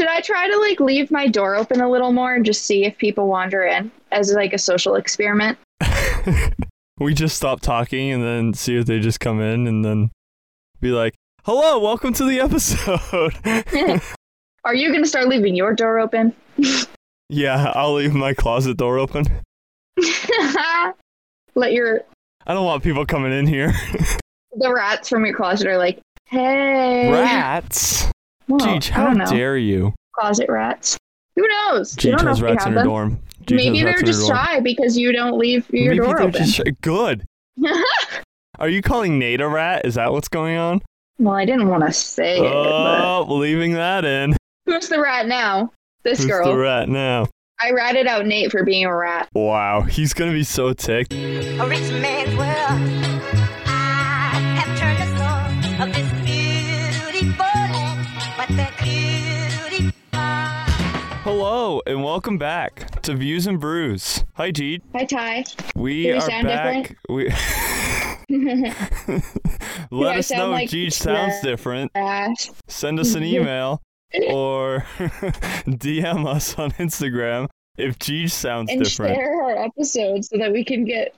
[0.00, 2.86] Should I try to like leave my door open a little more and just see
[2.86, 5.58] if people wander in as like a social experiment?
[6.98, 10.10] we just stop talking and then see if they just come in and then
[10.80, 11.12] be like,
[11.44, 13.34] "Hello, welcome to the episode."
[14.64, 16.34] Are you going to start leaving your door open?
[17.28, 19.26] yeah, I'll leave my closet door open.
[21.54, 22.00] Let your
[22.46, 23.74] I don't want people coming in here.
[24.56, 28.10] the rats from your closet are like, "Hey, Rats.
[28.50, 29.94] Well, Geej, how dare you?
[30.12, 30.96] closet rats."
[31.36, 31.96] Who knows?
[32.04, 32.86] you Geej know has rats in her them.
[32.86, 33.18] dorm.
[33.44, 36.16] Geej Maybe they're rats in her just shy because you don't leave your Maybe door
[36.16, 36.32] they're open.
[36.44, 36.64] just shy.
[36.82, 37.24] Good.
[38.58, 39.86] Are you calling Nate a rat?
[39.86, 40.82] Is that what's going on?
[41.18, 44.36] well, I didn't want to say it, but Oh, leaving that in.
[44.66, 45.70] who's the rat now?
[46.02, 46.46] This Who's girl.
[46.52, 47.26] the rat now?
[47.62, 49.28] I ratted out Nate for being a rat.
[49.34, 51.12] Wow, he's gonna be so ticked.
[61.22, 64.24] Hello and welcome back to Views and Brews.
[64.36, 64.80] Hi, Geej.
[64.94, 65.44] Hi, Ty.
[65.76, 66.96] We we are sound back.
[67.10, 67.24] We
[69.90, 71.92] let us know like if Geej sounds uh, different.
[71.94, 72.50] Ass.
[72.68, 73.82] Send us an email
[74.30, 74.86] or
[75.68, 79.14] DM us on Instagram if Geej sounds and different.
[79.14, 81.14] share our episodes so that we can get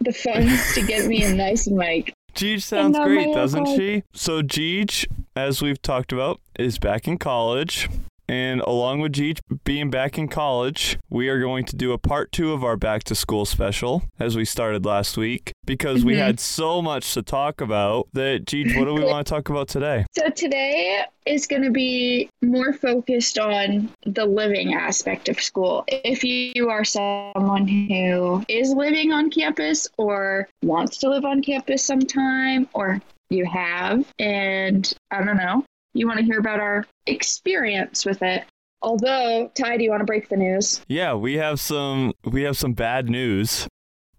[0.00, 2.12] the funds to get me a nice mic.
[2.34, 4.02] Geej sounds great, doesn't she?
[4.12, 7.88] So Geej, as we've talked about, is back in college.
[8.28, 12.32] And along with Geej being back in college, we are going to do a part
[12.32, 16.18] two of our back to school special as we started last week because we Mhm.
[16.18, 19.68] had so much to talk about that Geej, what do we want to talk about
[19.68, 20.04] today?
[20.12, 25.84] So today is going to be more focused on the living aspect of school.
[25.88, 31.84] If you are someone who is living on campus or wants to live on campus
[31.84, 35.64] sometime, or you have, and I don't know,
[35.96, 38.44] you want to hear about our experience with it.
[38.82, 40.80] Although, Ty, do you want to break the news?
[40.88, 43.66] Yeah, we have some we have some bad news.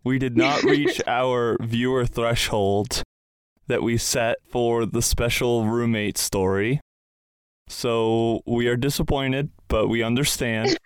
[0.03, 3.03] We did not reach our viewer threshold
[3.67, 6.79] that we set for the special roommate story.
[7.69, 10.77] So we are disappointed, but we understand.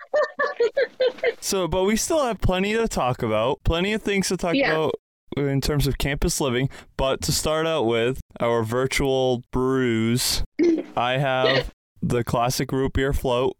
[1.39, 4.71] so, but we still have plenty to talk about, plenty of things to talk Yeah.
[4.71, 4.95] about
[5.37, 6.69] in terms of campus living.
[6.97, 10.43] But to start out with, our virtual brews,
[10.95, 11.71] I have
[12.01, 13.55] the classic root beer float.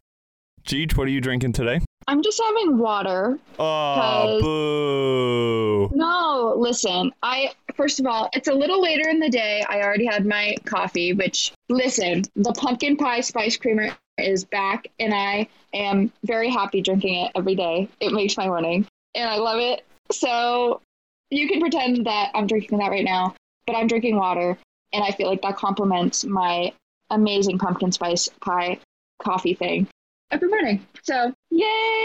[0.64, 1.82] Geej, what are you drinking today?
[2.08, 3.40] I'm just having water.
[3.60, 5.96] Oh, boo.
[5.96, 7.12] No, listen.
[7.24, 9.64] I first of all, it's a little later in the day.
[9.68, 15.14] I already had my coffee, which listen, the pumpkin pie spice creamer is back and
[15.14, 17.88] I am very happy drinking it every day.
[18.00, 19.86] It makes my morning and I love it.
[20.12, 20.82] So
[21.30, 24.58] you can pretend that I'm drinking that right now, but I'm drinking water
[24.94, 26.74] and I feel like that complements my
[27.12, 28.80] amazing pumpkin spice pie
[29.22, 29.88] coffee thing
[30.32, 30.86] every morning.
[31.04, 32.04] So, yay!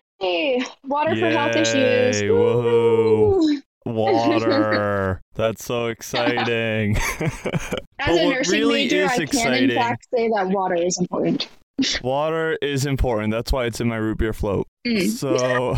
[0.84, 2.20] Water for health issues.
[2.20, 3.40] Yay, woohoo.
[3.46, 3.62] Woo!
[3.86, 5.20] Water.
[5.34, 6.96] That's so exciting.
[7.98, 10.98] As a nursing really major, is I can exciting- in fact say that water is
[10.98, 11.48] important.
[12.02, 13.30] Water is important.
[13.32, 14.66] That's why it's in my root beer float.
[14.86, 15.08] Mm.
[15.08, 15.76] So,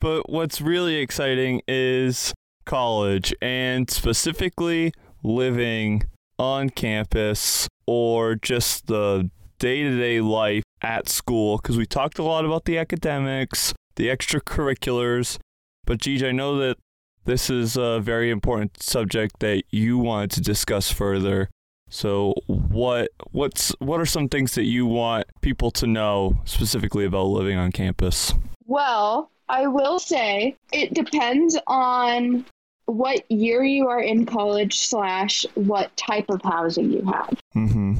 [0.00, 2.32] but what's really exciting is
[2.64, 4.92] college and specifically
[5.22, 6.04] living
[6.38, 11.58] on campus or just the day to day life at school.
[11.58, 15.38] Because we talked a lot about the academics, the extracurriculars.
[15.84, 16.76] But, Geej, I know that
[17.24, 21.50] this is a very important subject that you wanted to discuss further.
[21.90, 27.24] So what what's what are some things that you want people to know specifically about
[27.24, 28.34] living on campus?
[28.66, 32.44] Well, I will say it depends on
[32.88, 37.38] what year you are in college slash what type of housing you have.
[37.54, 37.94] Mm-hmm.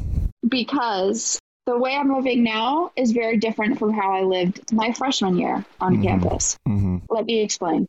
[0.48, 5.36] Because the way I'm living now is very different from how I lived my freshman
[5.36, 6.02] year on Mhm.
[6.02, 6.56] campus.
[6.66, 6.96] Mm-hmm.
[7.10, 7.86] Let me explain.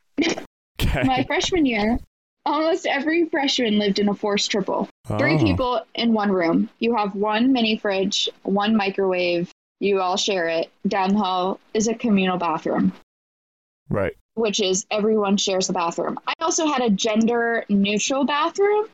[0.81, 1.03] Okay.
[1.05, 1.99] My freshman year,
[2.45, 4.89] almost every freshman lived in a forced triple.
[5.17, 5.39] Three Oh.
[5.39, 6.69] people in one room.
[6.79, 9.49] You have one mini fridge, one microwave.
[9.79, 10.69] You all share it.
[10.85, 12.91] Down the hall is a communal bathroom,
[13.90, 14.13] Right.
[14.40, 16.20] Which is everyone shares the bathroom.
[16.28, 18.88] I also had a gender neutral bathroom,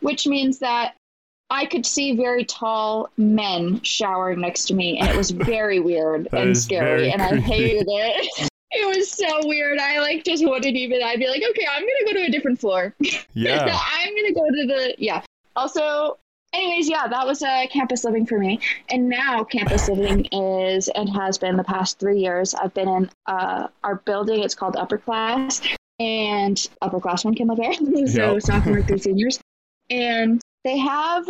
[0.00, 0.96] which means that
[1.48, 6.28] I could see very tall men showering next to me, and it was very weird
[6.32, 8.50] and scary, and I hated it.
[8.72, 9.78] It was so weird.
[9.78, 11.00] I like just wouldn't even.
[11.02, 12.94] I'd be like, okay, I'm gonna go to a different floor.
[13.32, 13.62] Yeah.
[13.62, 15.22] I'm gonna go to the yeah.
[15.54, 16.18] Also,
[16.56, 18.60] anyways, yeah, that was uh, campus living for me,
[18.90, 22.54] and now campus living is and has been the past three years.
[22.54, 24.42] I've been in uh, our building.
[24.42, 25.60] It's called Upper Class,
[26.00, 27.72] and upperclassmen can live there.
[28.06, 28.42] so Yep.
[28.42, 29.38] sophomore through seniors,
[29.90, 31.28] and they have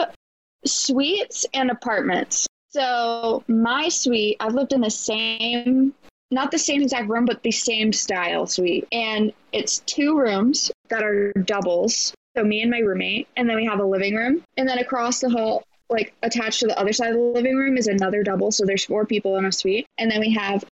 [0.65, 2.47] suites and apartments.
[2.71, 5.95] So my suite, I've lived in the same,
[6.31, 8.87] not the same exact room, but the same style suite.
[8.93, 12.13] And it's two rooms that are doubles.
[12.37, 14.43] So me and my roommate, and then we have a living room.
[14.57, 17.79] And then across the hall, like attached to the other side of the living room
[17.79, 18.51] is another double.
[18.53, 19.87] So there's four people in a suite.
[19.99, 20.65] And then we have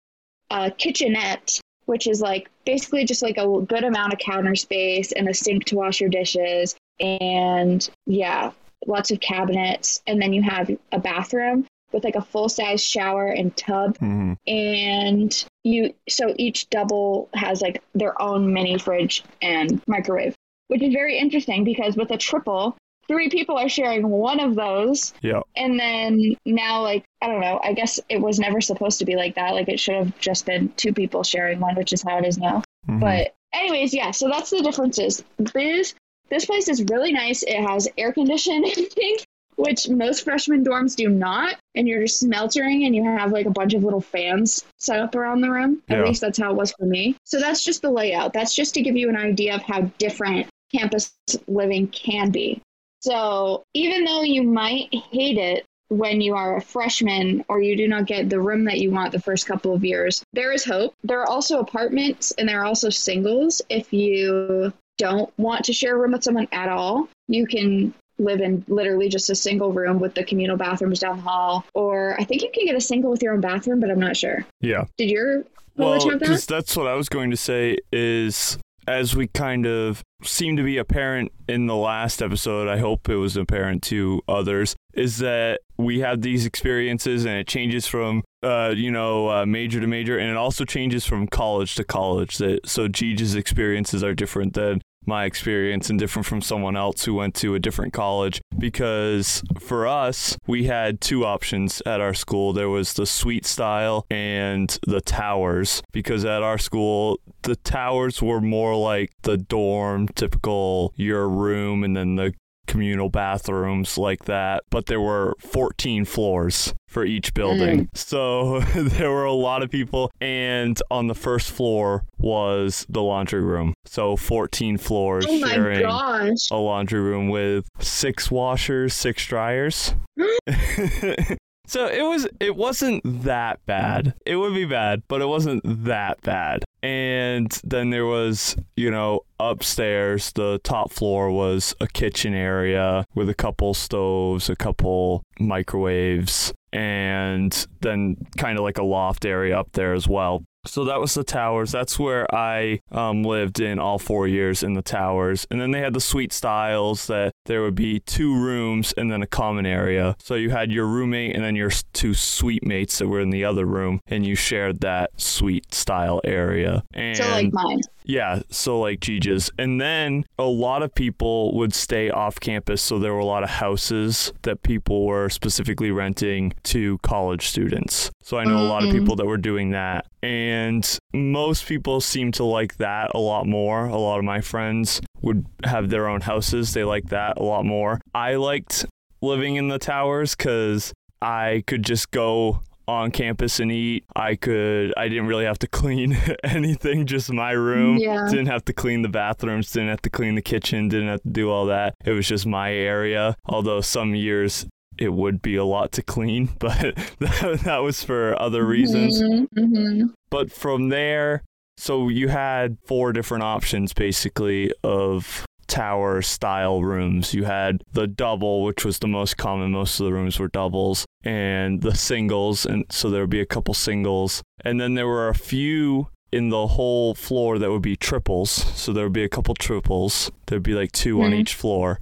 [0.50, 5.28] a kitchenette, which is like basically just like a good amount of counter space and
[5.28, 6.75] a sink to wash your dishes.
[7.00, 8.50] And yeah,
[8.87, 10.02] lots of cabinets.
[10.06, 13.96] And then you have a bathroom with like a full size shower and tub.
[13.99, 14.37] Mhm.
[14.46, 20.34] And you, so each double has like their own mini fridge and microwave,
[20.69, 22.76] which is very interesting because with a triple,
[23.06, 25.12] three people are sharing one of those.
[25.22, 25.40] Yeah.
[25.56, 29.14] and then now like i don't know i guess it was never supposed to be
[29.16, 29.52] like that.
[29.55, 32.38] Like it should have just been two people sharing one which is how it is
[32.38, 32.62] now.
[32.88, 33.00] Mhm.
[33.00, 35.22] but anyways yeah so that's the differences.
[35.38, 35.94] This
[36.31, 37.43] this place is really nice.
[37.43, 38.72] It has air conditioning
[39.56, 41.56] which most freshman dorms do not.
[41.76, 45.14] And you're just smeltering and you have like a bunch of little fans set up
[45.14, 45.81] around the room.
[45.88, 45.99] Yeah.
[45.99, 47.14] at least that's how it was for me.
[47.25, 48.32] So that's just the layout.
[48.32, 51.12] That's just to give you an idea of how different campus
[51.46, 52.60] living can be
[53.00, 57.86] so even though you might hate it when you are a freshman or you do
[57.86, 60.94] not get the room that you want the first couple of years, there is hope.
[61.04, 63.60] There are also apartments and there are also singles.
[63.68, 68.40] If you don't want to share a room with someone at all, you can live
[68.40, 71.64] in literally just a single room with the communal bathrooms down the hall.
[71.74, 74.16] Or I think you can get a single with your own bathroom, but I'm not
[74.16, 74.46] sure.
[74.62, 74.86] Yeah.
[74.96, 75.44] Did your
[75.76, 76.20] Well, college have that?
[76.20, 78.56] because that's what I was going to say is
[78.86, 83.16] as we kind of seem to be apparent in the last episode, I hope it
[83.16, 88.72] was apparent to others, is that we have these experiences and it changes from, uh,
[88.76, 92.38] you know, uh, major to major, and it also changes from college to college.
[92.38, 97.14] That so Gigi's experiences are different than my experience and different from someone else who
[97.14, 102.52] went to a different college because for us we had two options at our school.
[102.52, 108.40] There was the suite style and the towers because at our school the towers were
[108.40, 112.34] more like the dorm typical your room and then the
[112.66, 117.88] communal bathrooms like that but there were 14 floors for each building mm.
[117.96, 123.43] so there were a lot of people and on the first floor was the laundry
[123.43, 126.50] room so 14 floors oh sharing gosh.
[126.50, 129.94] a laundry room with six washers, six dryers.
[131.66, 134.14] so it was it wasn't that bad.
[134.26, 136.64] It would be bad, but it wasn't that bad.
[136.82, 143.31] And then there was, you know, upstairs, the top floor was a kitchen area with
[143.31, 149.72] a couple stoves, a couple microwaves, and then kind of like a loft area up
[149.72, 150.44] there as well.
[150.66, 151.72] So that was the towers.
[151.72, 155.46] That's where I um, lived in all four years in the towers.
[155.50, 159.22] And then they had the suite styles that there would be two rooms and then
[159.22, 160.16] a common area.
[160.19, 163.44] So you had your roommate and then your two suite mates that were in the
[163.44, 166.82] other room, and you shared that suite style area.
[166.93, 167.81] And So like mine.
[168.04, 169.50] Yeah, so like Gigi's.
[169.58, 173.42] And then a lot of people would stay off campus, so there were a lot
[173.42, 178.10] of houses that people were specifically renting to college students.
[178.22, 179.00] So I know a lot of Mhm.
[179.00, 180.06] people that were doing that.
[180.22, 183.86] And most people seem to like that a lot more.
[183.86, 186.72] A lot of my friends would have their own houses.
[186.74, 188.00] They like that a lot more.
[188.14, 188.86] I liked
[189.22, 190.92] living in the towers because
[191.22, 194.04] I could just go on campus and eat.
[194.14, 197.98] I could I didn't really have to clean anything, just my room.
[197.98, 198.26] Yeah.
[198.29, 201.29] Didn't have to clean the bathrooms, didn't have to clean the kitchen, didn't have to
[201.31, 201.94] do all that.
[202.05, 203.36] It was just my area.
[203.46, 204.67] Although some years
[204.98, 209.20] it would be a lot to clean, but that, that was for other reasons.
[209.20, 211.43] hmm But from there,
[211.76, 217.34] so you had four different options basically of tower style rooms.
[217.34, 219.72] You had the double, which was the most common.
[219.72, 223.46] Most of the rooms were doubles, and the singles, and so there would be a
[223.46, 227.94] couple singles, and then there were a few in the whole floor that would be
[227.96, 228.50] triples.
[228.50, 230.32] So there would be a couple triples.
[230.46, 231.38] There'd be like 2 on Mhm.
[231.40, 232.00] each floor.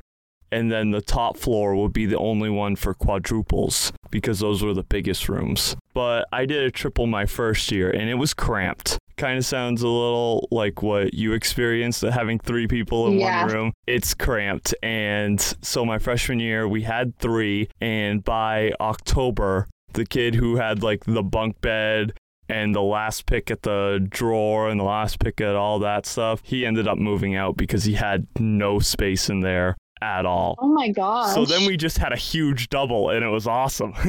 [0.50, 4.74] And then the top floor would be the only one for quadruples because those were
[4.74, 5.76] the biggest rooms.
[5.94, 8.98] But I did a triple my first year and it was cramped.
[9.16, 13.44] Kind of sounds a little like what you experienced having three people in Yeah.
[13.44, 13.72] one room.
[13.86, 14.74] It's cramped.
[14.82, 17.68] And so my freshman year, we had three.
[17.80, 22.14] And by October, the kid who had like the bunk bed
[22.48, 26.40] and the last pick at the drawer and the last pick at all that stuff,
[26.44, 30.56] he ended up moving out because he had no space in there at all.
[30.58, 31.32] Oh my gosh.
[31.34, 33.94] So then we just had a huge double and it was awesome.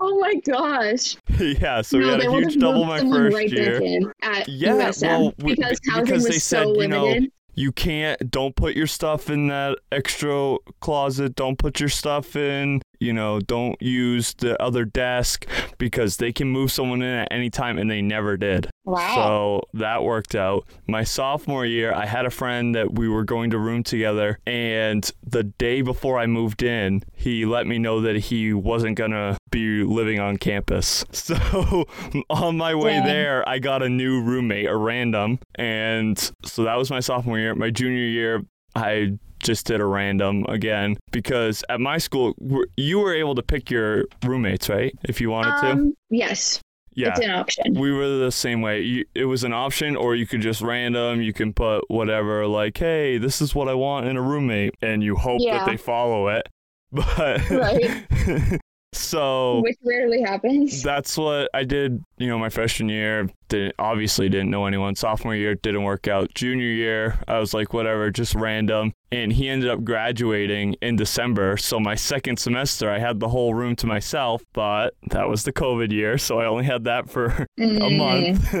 [0.00, 1.16] Oh my gosh.
[1.38, 3.80] yeah, so we no, had a huge double my first right year.
[4.22, 7.16] at Yeah, USM well, we- because housing because was they so said, you know.
[7.56, 12.82] You can't don't put your stuff in that extra closet, don't put your stuff in
[12.98, 15.46] you know, don't use the other desk
[15.78, 18.68] because they can move someone in at any time and they never did.
[18.84, 19.14] Wow.
[19.14, 20.66] So that worked out.
[20.86, 25.10] My sophomore year, I had a friend that we were going to room together, and
[25.26, 29.82] the day before I moved in, he let me know that he wasn't gonna be
[29.82, 31.04] living on campus.
[31.24, 31.86] So
[32.28, 33.06] on my way Dang.
[33.06, 37.54] there, I got a new roommate, a random, and so that was my sophomore year.
[37.54, 42.34] My junior year, I just did a random again because at my school
[42.76, 44.92] you were able to pick your roommates, right?
[45.04, 45.70] If you wanted to.
[45.72, 46.60] Um, yes,
[46.94, 47.10] Yeah.
[47.10, 47.74] it's an option.
[47.74, 48.80] We were the same way.
[48.80, 51.22] You, it was an option, or you could just random.
[51.22, 55.02] You can put whatever, like, "Hey, this is what I want in a roommate," and
[55.02, 55.58] you hope Yeah.
[55.58, 56.48] that they follow it.
[56.94, 58.06] But Right.
[58.96, 60.82] so Which rarely happens.
[60.82, 62.02] that's what I did.
[62.18, 64.94] You know, my freshman year, didn't obviously didn't know anyone.
[64.94, 66.32] Sophomore year didn't work out.
[66.34, 68.92] Junior year, I was like, whatever, just random.
[69.12, 71.56] And he ended up graduating in December.
[71.56, 74.42] So my second semester, I had the whole room to myself.
[74.52, 77.26] But that was the COVID year, so I only had that for
[77.58, 77.96] a Mm.
[77.98, 78.54] month.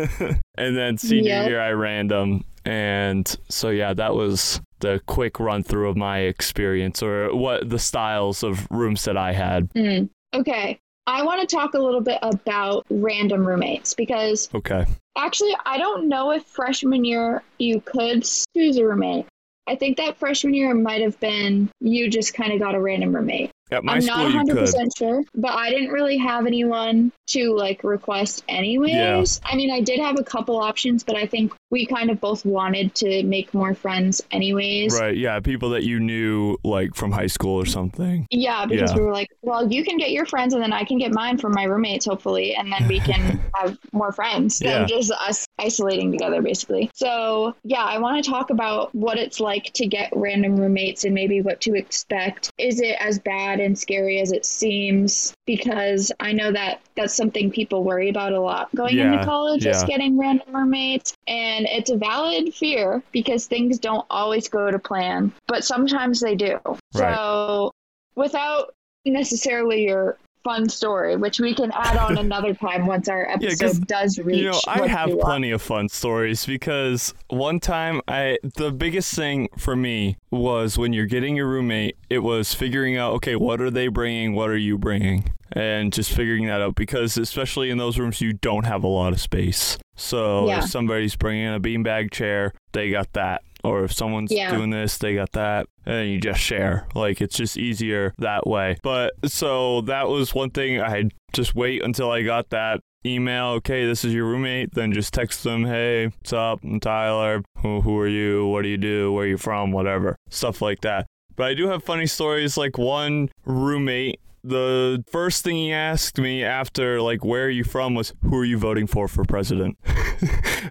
[0.58, 1.48] and then senior Yep.
[1.48, 2.44] year, I random.
[2.66, 7.78] And so, yeah, that was the quick run through of my experience or what the
[7.78, 9.70] styles of rooms that I had.
[9.74, 10.08] Mm.
[10.34, 10.78] Okay.
[11.06, 14.86] I want to talk a little bit about random roommates because Okay.
[15.16, 18.24] actually, I don't know if freshman year you could
[18.54, 19.26] choose a roommate.
[19.66, 23.14] I think that freshman year might have been you just kind of got a random
[23.14, 23.50] roommate.
[23.74, 24.96] At my I'm school, not 100% could.
[24.96, 28.92] sure, but I didn't really have anyone to like request anyways.
[28.94, 29.50] Yeah.
[29.50, 32.44] I mean, I did have a couple options, but I think we kind of both
[32.44, 34.98] wanted to make more friends anyways.
[34.98, 35.16] Right.
[35.16, 35.40] Yeah.
[35.40, 38.26] People that you knew like from high school or something.
[38.30, 38.96] Yeah, because Yeah.
[38.98, 41.38] we were like, well, you can get your friends and then I can get mine
[41.38, 44.86] from my roommates, hopefully, and then we can have more friends than Yeah.
[44.86, 46.90] just us isolating together, basically.
[46.94, 51.14] So, yeah, I want to talk about what it's like to get random roommates and
[51.14, 52.50] maybe what to expect.
[52.58, 55.34] Is it as bad and scary as it seems?
[55.46, 59.66] Because I know that that's something people worry about a lot going Yeah, into college,
[59.66, 59.86] is yeah.
[59.86, 61.14] getting random roommates.
[61.26, 66.34] And it's a valid fear because things don't always go to plan, but sometimes they
[66.34, 66.58] do.
[66.94, 67.14] Right.
[67.14, 67.72] So,
[68.14, 73.86] without necessarily your fun story, which we can add on another time once our episode
[73.86, 74.36] does reach.
[74.38, 79.48] You know, I have plenty of fun stories because one time I the biggest thing
[79.58, 83.70] for me was when you're getting your roommate, it was figuring out okay, what are
[83.70, 85.32] they bringing, what are you bringing?
[85.52, 89.12] And just figuring that out because especially in those rooms you don't have a lot
[89.12, 89.78] of space.
[89.96, 90.58] So Yeah.
[90.58, 93.42] if somebody's bringing a beanbag chair, they got that.
[93.64, 94.54] Or if someone's Yeah.
[94.54, 95.66] doing this, they got that.
[95.86, 96.86] And you just share.
[96.94, 98.76] Like it's just easier that way.
[98.82, 103.46] But so that was one thing I just wait until I got that email.
[103.56, 104.74] Okay, this is your roommate.
[104.74, 106.60] Then just text them, hey, what's up?
[106.62, 107.42] I'm Tyler.
[107.62, 108.46] Who, who are you?
[108.46, 109.12] What do you do?
[109.12, 109.72] Where are you from?
[109.72, 110.16] Whatever.
[110.28, 111.06] Stuff like that.
[111.36, 112.56] But I do have funny stories.
[112.56, 117.94] Like one roommate, the first thing he asked me after, like, where are you from
[117.94, 119.78] was, who are you voting for for president?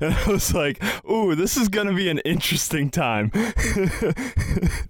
[0.02, 3.32] and I was like, ooh, this is going to be an interesting time.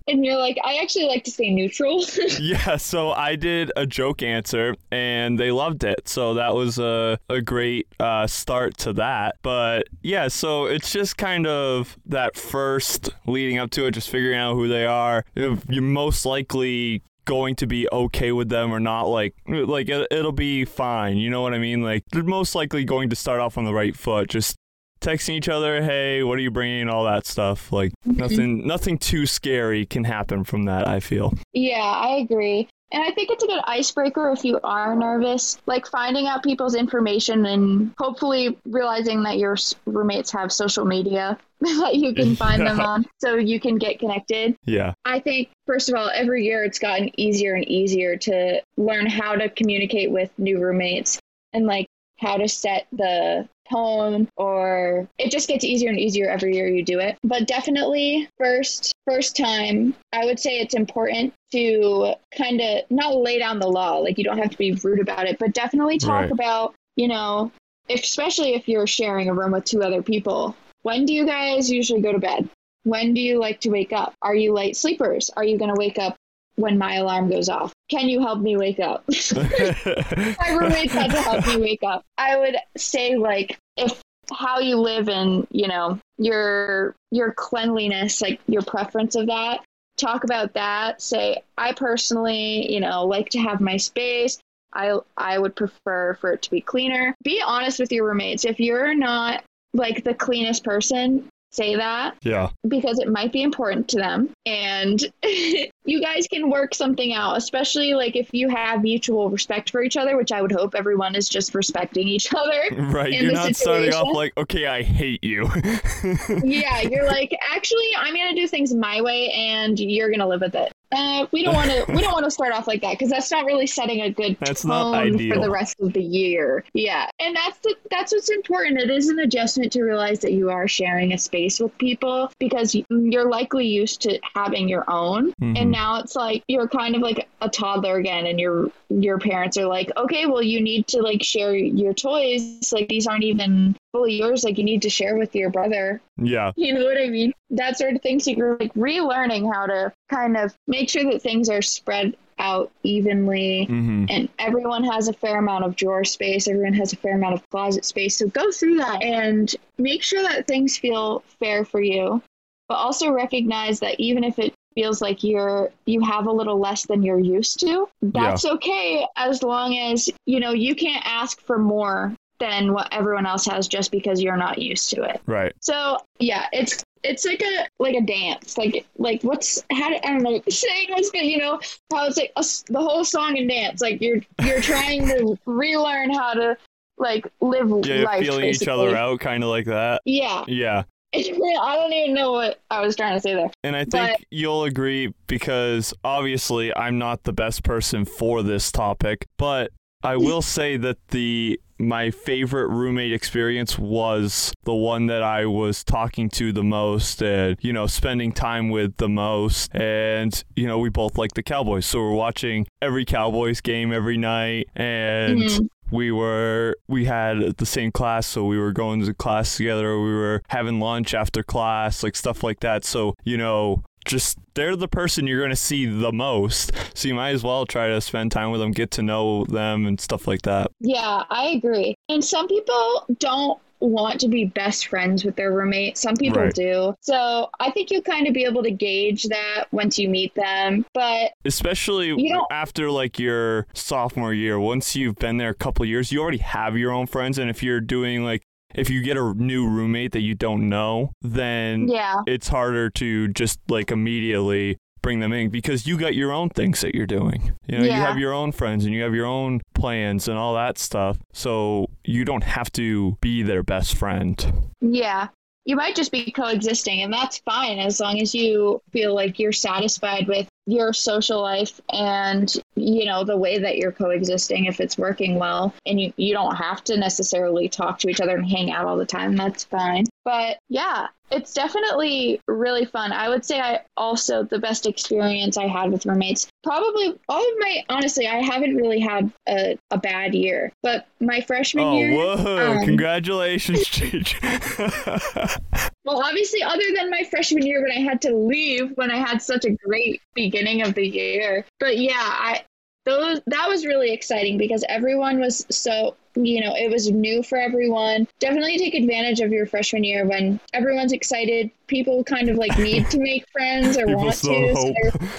[0.08, 2.06] And you're like, I actually like to stay neutral.
[2.40, 6.08] yeah, so I did a joke answer and they loved it.
[6.08, 9.38] So that was a, a great uh, start to that.
[9.42, 14.38] But yeah, so it's just kind of that first leading up to it, just figuring
[14.38, 15.24] out who they are.
[15.36, 20.32] You're most likely going to be okay with them or not like like it, it'll
[20.32, 21.82] be fine you know what i mean?
[21.82, 24.56] Like they're most likely going to start off on the right foot just
[25.02, 26.90] texting each other hey what are you bringing?
[26.90, 28.20] all that stuff like mm-hmm.
[28.20, 31.34] nothing nothing too scary can happen from that i feel.
[31.54, 32.68] Yeah, I agree.
[32.94, 36.76] And I think it's a good icebreaker if you are nervous, like finding out people's
[36.76, 39.58] information and hopefully realizing that your
[39.88, 44.56] roommates have social media that you can find them on so you can get connected.
[44.66, 49.08] yeah I think, first of all, every year it's gotten easier and easier to learn
[49.08, 51.20] how to communicate with new roommates
[51.52, 51.88] and like
[52.20, 56.84] how to set the tone or it just gets easier and easier every year you
[56.84, 57.18] do it.
[57.24, 63.40] But definitely first first time, I would say it's important to kind of not lay
[63.40, 66.22] down the law, like you don't have to be rude about it, but definitely talk
[66.22, 66.32] Right.
[66.32, 67.52] about, you know,
[67.90, 70.56] especially if you're sharing a room with two other people.
[70.84, 72.50] When do you guys usually go to bed?
[72.84, 74.14] When do you like to wake up?
[74.22, 75.30] Are you light sleepers?
[75.36, 76.16] Are you going to wake up
[76.56, 77.74] when my alarm goes off?
[77.90, 79.04] Can you help me wake up?
[79.36, 82.04] my roommates had to help me wake up.
[82.18, 88.40] I would say like if how you live and you know your your cleanliness, like
[88.48, 89.64] your preference of that.
[89.98, 91.02] Talk about that.
[91.02, 94.40] Say I personally, you know, like to have my space.
[94.74, 97.16] I I would prefer for it to be cleaner.
[97.24, 98.46] Be honest with your roommates.
[98.46, 99.44] If you're not
[99.74, 102.50] like the cleanest person, say that Yeah.
[102.68, 107.94] because it might be important to them and you guys can work something out especially
[107.94, 111.30] like if you have mutual respect for each other which i would hope everyone is
[111.30, 112.62] just respecting each other
[112.94, 113.14] Right.
[113.14, 115.50] You're not starting off like, okay, I hate you.
[116.44, 120.56] yeah you're like actually i'm gonna do things my way and you're gonna live with
[120.56, 123.10] it uh, we don't want to we don't want to start off like that because
[123.10, 126.64] that's not really setting a good That's tone for the rest of the year.
[126.74, 128.80] Yeah and that's the, that's what's important.
[128.80, 132.76] It is an adjustment to realize that you are sharing a space with people because
[132.90, 135.34] you're likely used to having your own.
[135.42, 135.58] Mhm.
[135.60, 139.58] and now it's like you're kind of like a toddler again and your your parents
[139.58, 143.76] are like okay well you need to like share your toys like these aren't even
[143.94, 146.52] fully yours like you need to share with your brother yeah.
[146.56, 147.34] you know what I mean?
[147.50, 148.20] That sort of thing.
[148.20, 152.72] So you're like relearning how to kind of make sure that things are spread out
[152.82, 157.16] evenly hmm and everyone has a fair amount of drawer space, everyone has a fair
[157.16, 158.18] amount of closet space.
[158.18, 162.22] So go through that and make sure that things feel fair for you,
[162.68, 166.86] but also recognize that even if it feels like you're you have a little less
[166.88, 171.60] than you're used to, that's okay as long as you know you can't ask for
[171.60, 175.22] more than what everyone else has just because you're not used to it.
[175.26, 175.54] Right.
[175.62, 180.08] So yeah, it's it's like a like a dance, like like what's how do, I
[180.10, 181.60] don't know saying but you know
[181.92, 183.82] how it's like a the whole song and dance.
[183.82, 186.58] Like you're you're trying to relearn how to
[186.98, 188.24] like live Yeah, you're life.
[188.26, 190.02] feeling each other out, kind of like that.
[190.06, 190.84] Yeah, Yeah.
[191.16, 193.52] I don't even know what I was trying to say there.
[193.64, 198.72] And I think But- you'll agree because obviously I'm not the best person for this
[198.72, 199.72] topic, but
[200.04, 205.84] I will say that the my favorite roommate experience was the one that I was
[205.84, 209.74] talking to the most and you know spending time with the most.
[209.76, 211.86] And you know we both like the Cowboys.
[211.86, 214.68] So we're watching every Cowboys game every night.
[214.76, 215.68] And Mhm.
[215.92, 218.26] we were we had the same class.
[218.28, 220.00] So we were going to class together.
[220.00, 222.84] We were having lunch after class like stuff like that.
[222.86, 227.16] So you know just they're the person you're going to see the most so you
[227.16, 230.28] might as well try to spend time with them get to know them and stuff
[230.28, 231.96] like that Yeah, I agree.
[232.10, 235.98] And some people don't want to be best friends with their roommate.
[235.98, 236.54] Some people Right.
[236.54, 236.96] do.
[237.02, 240.86] So I think you'll kind of be able to gauge that once you meet them.
[240.94, 245.86] But especially You don't- after like your sophomore year once you've been there a couple
[245.86, 248.44] years you already have your own friends and if you're doing like
[248.76, 253.28] if you get a new roommate that you don't know then yeah, it's harder to
[253.30, 257.54] just like immediately bring them in because you got your own things that you're doing.
[257.68, 260.56] You know, you have your own friends and you have your own plans and all
[260.56, 261.20] that stuff.
[261.34, 264.72] So you don't have to be their best friend.
[264.82, 265.28] Yeah.
[265.66, 269.54] You might just be coexisting, and that's fine as long as you feel like you're
[269.54, 274.98] satisfied with your social life and, you know, the way that you're coexisting if it's
[274.98, 275.74] working well.
[275.86, 278.98] And you, you don't have to necessarily talk to each other and hang out all
[278.98, 279.36] the time.
[279.36, 280.06] That's fine.
[280.24, 283.12] But yeah, it's definitely really fun.
[283.12, 287.56] I would say I also, the best experience I had with roommates, probably all of
[287.60, 292.14] my, honestly, I haven't really had a, a bad year, but my freshman Oh, year.
[292.16, 292.78] whoa.
[292.78, 294.40] um, Congratulations, Cheech.
[296.06, 299.42] Well, obviously, other than my freshman year when I had to leave when I had
[299.42, 301.66] such a great beginning of the year.
[301.80, 302.64] But yeah, I
[303.06, 307.58] those that was really exciting because everyone was so you know it was new for
[307.58, 308.28] everyone.
[308.40, 311.70] Definitely take advantage of your freshman year when everyone's excited.
[311.88, 314.76] People kind of like need to make friends or want to.
[314.76, 315.30] so they're-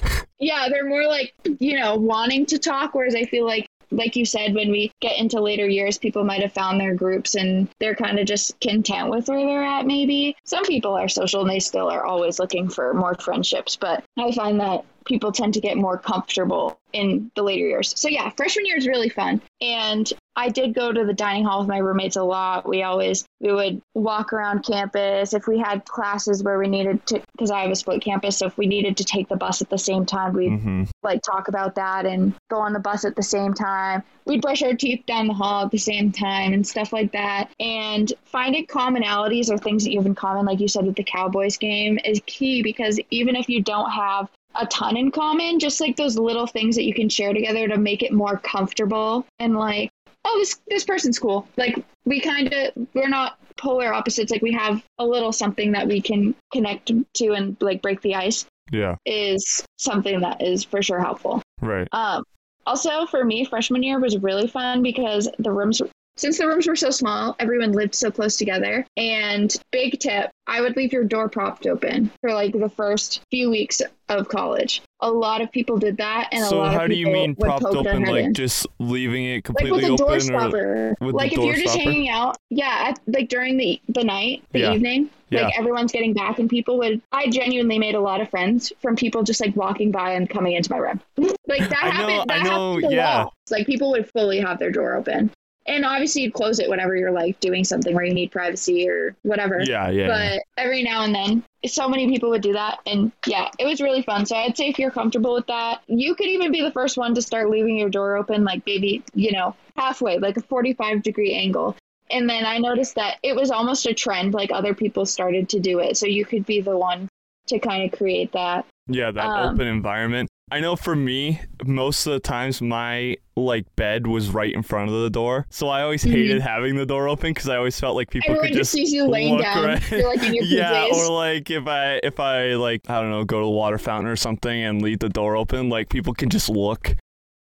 [0.40, 2.94] yeah, they're more like you know wanting to talk.
[2.94, 6.42] Whereas I feel like like you said, when we get into later years, people might
[6.42, 10.34] have found their groups and they're kind of just content with where they're at, maybe.
[10.44, 14.32] Some people are social and they still are always looking for more friendships, but I
[14.32, 17.92] find that people tend to get more comfortable in the later years.
[17.96, 19.40] So, yeah, freshman year is really fun.
[19.60, 22.68] And I did go to the dining hall with my roommates a lot.
[22.68, 27.22] We always we would walk around campus if we had classes where we needed to
[27.32, 28.38] because I have a split campus.
[28.38, 31.20] So if we needed to take the bus at the same time, we'd hmm like
[31.22, 34.02] talk about that and go on the bus at the same time.
[34.24, 37.50] We'd brush our teeth down the hall at the same time and stuff like that.
[37.60, 41.04] And finding commonalities or things that you have in common, like you said with the
[41.04, 45.80] Cowboys game, is key because even if you don't have a ton in common, just
[45.80, 49.56] like those little things that you can share together to make it more comfortable and
[49.56, 49.90] like,
[50.24, 51.46] oh, this this person's cool.
[51.56, 54.30] Like we kind of we're not polar opposites.
[54.30, 58.14] Like we have a little something that we can connect to and like break the
[58.14, 61.42] ice Yeah, is something that is for sure helpful.
[61.60, 61.88] right.
[61.92, 62.24] Um,
[62.66, 65.82] also, for me, freshman year was really fun because the rooms
[66.16, 68.86] since the rooms were so small, everyone lived so close together.
[68.96, 73.50] And big tip, I would leave your door propped open for like the first few
[73.50, 74.82] weeks of college.
[75.00, 77.34] A lot of people did that, and a lot how of do you people mean
[77.34, 78.04] propped open?
[78.04, 78.34] Like in.
[78.34, 80.94] just leaving it like completely with a door stopper.
[81.00, 81.90] like if you're just stopper?
[81.90, 84.74] hanging out, yeah, at, like during the the night, the Yeah.
[84.74, 85.44] evening, Yeah.
[85.46, 87.00] like everyone's getting back, and people would.
[87.12, 90.52] I genuinely made a lot of friends from people just like walking by and coming
[90.52, 91.00] into my room.
[91.48, 92.30] like that I know- happened.
[92.30, 93.18] That I know, happened a yeah.
[93.24, 93.34] lot.
[93.50, 95.30] Like people would fully have their door open,
[95.66, 99.16] and obviously you'd close it whenever you're like doing something where you need privacy or
[99.22, 99.60] whatever.
[99.62, 100.06] yeah, yeah, yeah.
[100.06, 102.80] But every now and then, so many people would do that.
[102.86, 104.26] And yeah, it was really fun.
[104.26, 107.14] So I'd say if you're comfortable with that, you could even be the first one
[107.14, 111.34] to start leaving your door open, like maybe, you know, halfway, like a 45 degree
[111.34, 111.76] angle.
[112.10, 115.60] And then I noticed that it was almost a trend, like other people started to
[115.60, 115.96] do it.
[115.96, 117.08] So you could be the one
[117.46, 118.66] to kind of create that.
[118.86, 120.28] Yeah, that Um, open environment.
[120.50, 124.90] I know for me, most of the times my like bed was right in front
[124.90, 126.10] of the door, so I always Mhm.
[126.12, 128.72] hated having the door open because I always felt like people Everyone could just just
[128.72, 129.64] sees you laying down.
[129.64, 130.50] right- like in your PJs.
[130.50, 133.78] yeah, or like if I if I like I don't know go to the water
[133.78, 136.94] fountain or something and leave the door open, like people can just look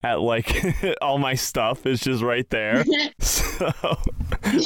[0.02, 2.85] at like all my stuff is just right there.
[3.18, 3.72] So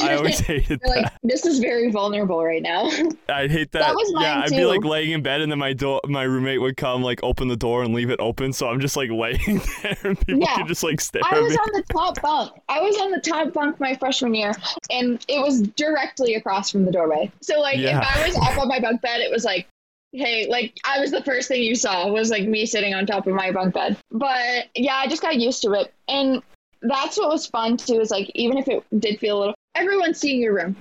[0.03, 1.03] I always hated You're that.
[1.05, 2.87] like, this is very vulnerable right now.
[3.29, 3.79] I'd hate that.
[3.83, 6.25] That was mine yeah, I'd be like laying in bed and then my door, my
[6.25, 8.53] roommate would come like open the door and leave it open.
[8.53, 10.57] So I'm just like laying there and people Yeah.
[10.57, 11.57] could just like stare I at was me.
[11.59, 12.53] on the top bunk.
[12.69, 14.53] I was on the top bunk my freshman year,
[14.91, 17.31] and it was directly across from the doorway.
[17.41, 18.01] So like, Yeah.
[18.01, 19.69] if I was up on my bunk bed, it was like,
[20.13, 23.27] hey, like I was the first thing you saw was like me sitting on top
[23.27, 23.97] of my bunk bed.
[24.11, 26.43] But yeah, I just got used to it, and
[26.83, 28.01] that's what was fun too.
[28.01, 30.77] Is like even if it did feel a little, everyone's seeing your room.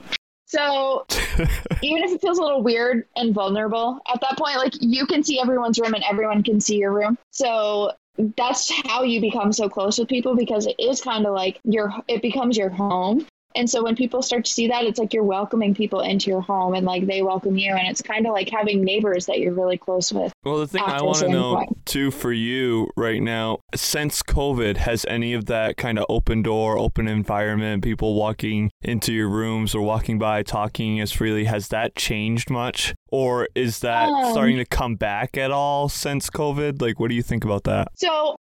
[0.45, 1.05] So
[1.83, 5.23] even if it feels a little weird and vulnerable at that point, like you can
[5.23, 7.17] see everyone's room and everyone can see your room.
[7.31, 7.91] So
[8.35, 11.93] that's how you become so close with people because it is kind of like your
[12.07, 13.25] it becomes your home.
[13.55, 16.41] And so when people start to see that, it's like you're welcoming people into your
[16.41, 17.73] home and like they welcome you.
[17.73, 20.31] And it's kind of like having neighbors that you're really close with.
[20.43, 21.85] well, the thing I want to know point.
[21.85, 26.77] too for you right now, since COVID, has any of that kind of open door,
[26.77, 31.95] open environment, people walking into your rooms or walking by talking as freely, has that
[31.95, 32.93] changed much?
[33.11, 36.81] Or is that Um, starting to come back at all since COVID?
[36.81, 37.87] Like, what do you think about that?
[37.95, 38.35] So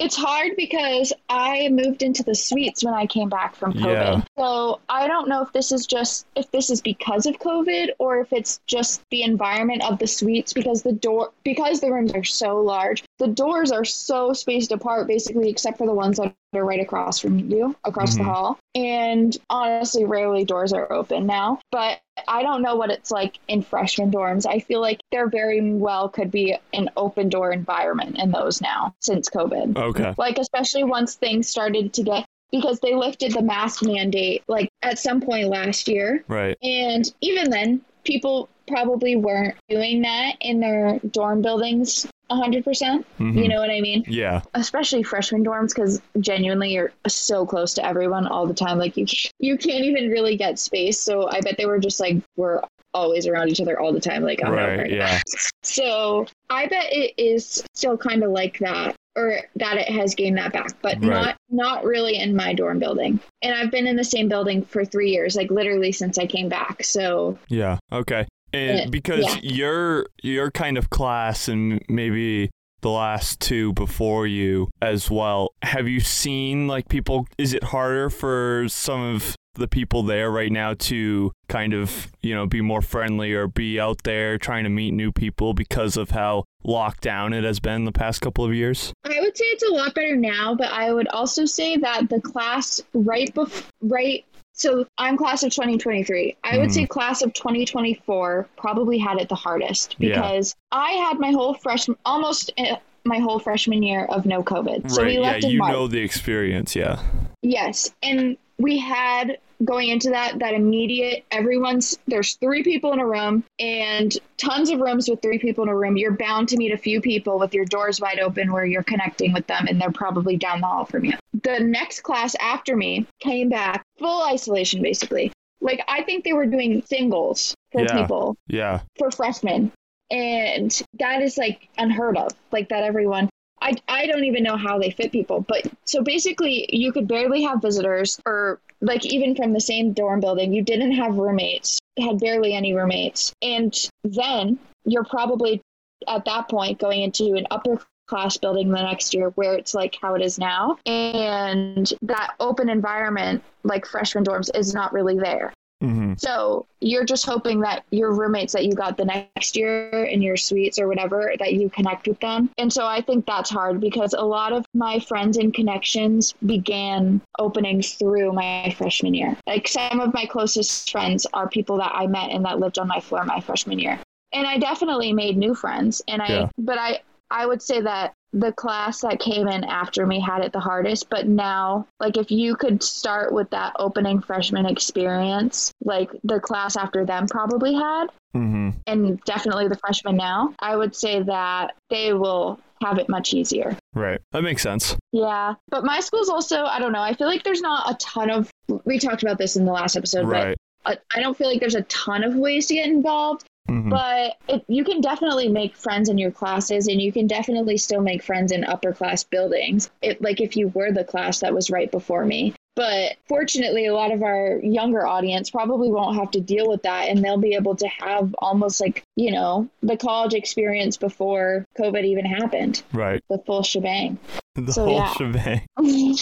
[0.00, 3.84] it's hard because I moved into the suites when I came back from COVID.
[3.84, 4.22] Yeah.
[4.38, 8.18] So I don't know if this is just if this is because of COVID or
[8.18, 12.24] if it's just the environment of the suites because the door because the rooms are
[12.24, 16.64] so large, the doors are so spaced apart basically except for the ones that are
[16.64, 18.18] right across from you, across Mhm.
[18.18, 18.58] the hall.
[18.74, 21.60] And honestly, rarely doors are open now.
[21.70, 24.46] But I don't know what it's like in freshman dorms.
[24.46, 28.94] I feel like there very well could be an open door environment in those now
[29.00, 29.76] since COVID.
[29.76, 30.14] Okay.
[30.16, 34.98] Like, especially once things started to get, because they lifted the mask mandate like at
[34.98, 36.24] some point last year.
[36.26, 36.56] Right.
[36.62, 43.04] And even then, people probably weren't doing that in their dorm buildings 100%.
[43.18, 43.42] Mhm.
[43.42, 44.04] You know what I mean?
[44.06, 44.40] Yeah.
[44.54, 49.06] especially freshman dorms because genuinely you're so close to everyone all the time like you
[49.38, 52.60] you can't even really get space so i bet they were just like we're
[52.94, 54.92] always around each other all the time like I'm Right, it.
[54.92, 55.20] yeah.
[55.62, 60.38] so i bet it is still kind of like that or that it has gained
[60.38, 61.02] that back but Right.
[61.08, 64.84] not not really in my dorm building and i've been in the same building for
[64.84, 67.78] three years like literally since i came back so Yeah.
[67.92, 68.26] Okay.
[68.52, 69.38] And Uh, because yeah.
[69.42, 72.50] your your kind of class and maybe
[72.82, 78.08] the last two before you as well, have you seen like people is it harder
[78.10, 82.80] for some of the people there right now to kind of, you know, be more
[82.80, 87.32] friendly or be out there trying to meet new people because of how locked down
[87.32, 88.92] it has been the past couple of years?
[89.04, 92.20] I would say it's a lot better now, but I would also say that the
[92.20, 94.24] class right before right
[94.60, 96.36] so I'm class of 2023.
[96.44, 96.72] I would Mhm.
[96.72, 100.16] say class of 2024 probably had it the hardest Yeah.
[100.20, 104.90] because I had my whole freshman almost uh, my whole freshman year of no COVID.
[104.90, 105.06] So right.
[105.06, 105.72] we Yeah, left in you March.
[105.72, 106.98] know the experience, yeah.
[107.42, 113.06] Yes, and we had going into that that immediate everyone's there's three people in a
[113.06, 115.96] room and tons of rooms with three people in a room.
[115.96, 119.32] You're bound to meet a few people with your doors wide open where you're connecting
[119.32, 121.12] with them and they're probably down the hall from you.
[121.42, 125.30] The next class after me came back full isolation basically.
[125.60, 128.00] Like I think they were doing singles for Yeah.
[128.00, 128.80] people Yeah.
[128.98, 129.72] for freshmen.
[130.10, 132.32] And that is like unheard of.
[132.50, 133.28] Like that everyone
[133.60, 135.40] I I don't even know how they fit people.
[135.40, 140.20] But so basically you could barely have visitors or like even from the same dorm
[140.20, 143.32] building, you didn't have roommates, had barely any roommates.
[143.42, 145.60] And then you're probably
[146.08, 149.96] at that point going into an upper class building the next year where it's like
[150.00, 150.78] how it is now.
[150.86, 155.52] And that open environment, like freshman dorms, is not really there.
[155.82, 156.14] Mm-hmm.
[156.18, 160.36] So you're just hoping that your roommates that you got the next year in your
[160.36, 162.50] suites or whatever, that you connect with them.
[162.58, 167.22] And so I think that's hard because a lot of my friends and connections began
[167.38, 169.36] opening through my freshman year.
[169.46, 172.86] Like some of my closest friends are people that I met and that lived on
[172.86, 173.98] my floor my freshman year.
[174.32, 176.02] And I definitely made new friends.
[176.06, 176.48] And I, Yeah.
[176.58, 180.52] but I, I would say that the class that came in after me had it
[180.52, 181.10] the hardest.
[181.10, 186.76] But now, like, if you could start with that opening freshman experience, like the class
[186.76, 188.70] after them probably had, Mm-hmm.
[188.86, 193.76] and definitely the freshmen now, I would say that they will have it much easier.
[193.92, 194.20] Right.
[194.30, 194.96] That makes sense.
[195.10, 195.54] Yeah.
[195.68, 198.48] But my school's also, I don't know, I feel like there's not a ton of,
[198.84, 200.56] we talked about this in the last episode, Right.
[200.84, 203.44] but I I don't feel like there's a ton of ways to get involved.
[203.70, 203.88] Mhm.
[203.90, 208.00] But it, you can definitely make friends in your classes, and you can definitely still
[208.00, 209.90] make friends in upper class buildings.
[210.02, 212.54] It, like if you were the class that was right before me.
[212.76, 217.08] But fortunately, a lot of our younger audience probably won't have to deal with that,
[217.08, 222.04] and they'll be able to have almost like you know the college experience before COVID
[222.04, 223.22] even happened, Right.
[223.28, 224.18] the full shebang.
[224.56, 225.12] The So, whole yeah.
[225.14, 225.66] shebang.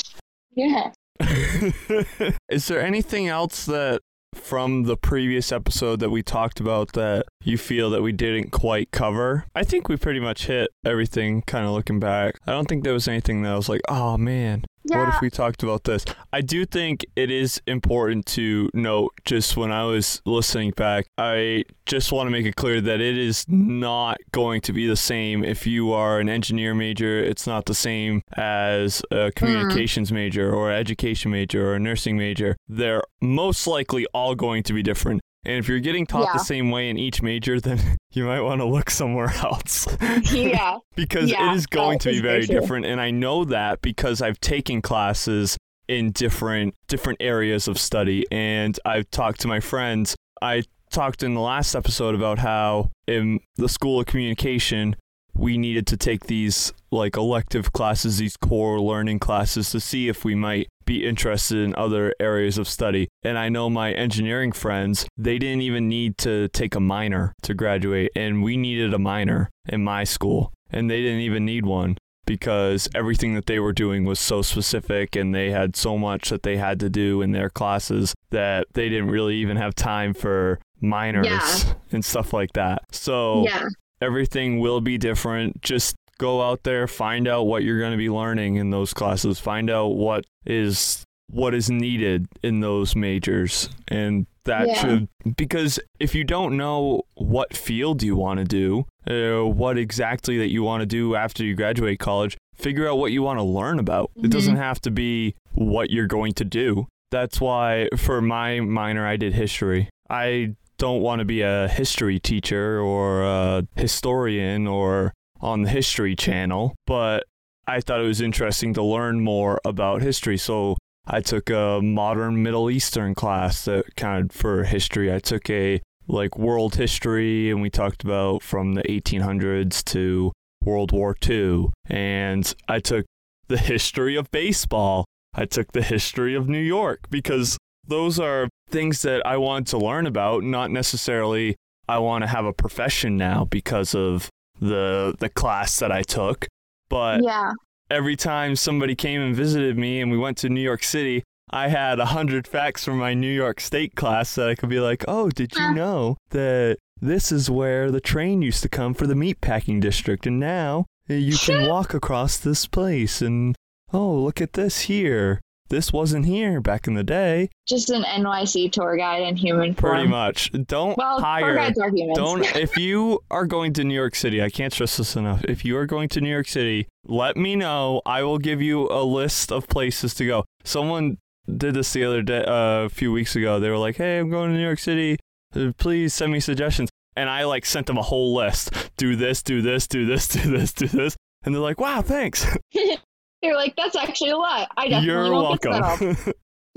[0.55, 0.91] yeah.
[2.49, 4.01] Is there anything else that
[4.35, 8.91] from the previous episode that we talked about that you feel that we didn't quite
[8.91, 9.45] cover?
[9.55, 12.39] I think we pretty much hit everything kind of looking back.
[12.47, 15.31] I don't think there was anything that I was like, oh man, what if we
[15.31, 16.05] talked about this?
[16.33, 21.65] I do think it is important to note just when I was listening back, I
[21.87, 25.45] just want to make it clear that it is not going to be the same
[25.45, 27.19] if you are an engineer major.
[27.19, 29.35] It's not the same as a mm.
[29.35, 32.57] communications major or education major or a nursing major.
[32.69, 35.23] They're most likely all going to be different.
[35.45, 36.33] And if you're getting taught Yeah.
[36.35, 39.87] the same way in each major, then you might want to look somewhere else
[40.33, 40.79] yeah.
[40.97, 42.59] because Yeah, it is going to be very true.
[42.61, 45.57] different and i know that because i've taken classes
[45.89, 51.35] in different different areas of study and i've talked to my friends i talked in
[51.35, 54.97] the last episode about how in the school of communication
[55.35, 60.25] we needed to take these like elective classes these core learning classes to see if
[60.25, 65.07] we might be interested in other areas of study and i know my engineering friends
[65.19, 69.51] they didn't even need to take a minor to graduate and we needed a minor
[69.69, 71.97] in my school and they didn't even need one
[72.27, 76.43] because everything that they were doing was so specific and they had so much that
[76.43, 80.59] they had to do in their classes that they didn't really even have time for
[80.81, 81.73] minors Yeah.
[81.93, 82.83] and stuff like that.
[82.93, 83.65] So Yeah.
[84.03, 85.63] everything will be different.
[85.63, 89.39] Just go out there, find out what you're going to be learning in those classes,
[89.39, 93.69] find out what is what is needed in those majors.
[93.87, 94.75] And that Yeah.
[94.75, 100.39] should because if you don't know what field you want to do uh, what exactly
[100.39, 103.43] that you want to do after you graduate college figure out what you want to
[103.43, 104.11] learn about.
[104.17, 106.87] It doesn't have to be what you're going to do.
[107.11, 109.89] That's why for my minor i did history.
[110.11, 116.17] I don't want to be a history teacher or a historian or on the history
[116.17, 117.25] channel but
[117.67, 120.77] i thought it was interesting to learn more about history so
[121.11, 125.13] I took a modern Middle Eastern class that counted for history.
[125.13, 130.93] I took a like world history and we talked about from the 1800s to World
[130.93, 131.71] War II.
[131.87, 133.07] And I took
[133.49, 135.07] the history of baseball.
[135.33, 139.79] I took the history of New York because those are things that I want to
[139.79, 141.57] learn about, not necessarily
[141.89, 144.29] I want to have a profession now because of
[144.61, 146.47] the the class that I took.
[146.89, 147.53] But Yeah.
[147.91, 151.69] every time somebody came and visited me and we went to New York City, I
[151.69, 155.05] had a hundred facts from my New York State class that I could be like,
[155.09, 159.15] oh, did you know that this is where the train used to come for the
[159.15, 163.55] meatpacking district, and now uh, you can walk across this place, and
[163.93, 165.41] oh, look at this here.
[165.69, 167.51] This wasn't here back in the day.
[167.67, 169.95] Just an NYC tour guide in human form.
[169.95, 170.51] Pretty much.
[170.67, 171.55] Don't Well, tour hire.
[171.55, 172.17] guides are humans.
[172.17, 175.45] Don't if you are going to New York City, I can't stress this enough.
[175.45, 178.01] If you are going to New York City, let me know.
[178.07, 180.45] I will give you a list of places to go.
[180.65, 181.19] Someone
[181.55, 183.61] did this the other day, uh, a few weeks ago.
[183.61, 185.19] They were like, "Hey, I'm going to New York City.
[185.55, 188.71] Uh, Please send me suggestions." And I like sent them a whole list.
[188.97, 191.17] Do this, do this, do this, do this, do this.
[191.43, 192.47] And they're like, "Wow, thanks.
[193.43, 194.69] You're like, that's actually a lot.
[194.77, 195.99] I definitely You're won't get to that all.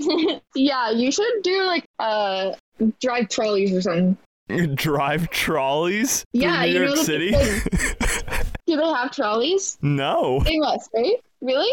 [0.00, 2.52] welcome." yeah, you should do like uh
[3.00, 4.16] drive trolleys or something.
[4.74, 7.30] Drive trolleys Yeah, New you know York the City?
[8.66, 9.78] Do they have trolleys?
[9.82, 10.40] no.
[10.44, 11.16] They must, right?
[11.40, 11.70] Really?